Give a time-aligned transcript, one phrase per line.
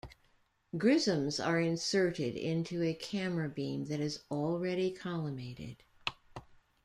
[0.75, 5.77] Grisms are inserted into a camera beam that is already collimated.